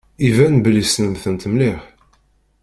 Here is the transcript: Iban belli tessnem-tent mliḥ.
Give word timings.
Iban 0.27 0.55
belli 0.63 0.83
tessnem-tent 0.85 1.43
mliḥ. 1.51 1.81